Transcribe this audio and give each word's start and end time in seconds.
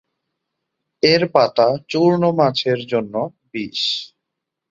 এর 1.03 1.21
পাতা 1.33 1.67
চূর্ণ 1.89 2.23
মাছের 2.31 2.79
জন্য 2.87 3.13
বিষ। 3.51 3.81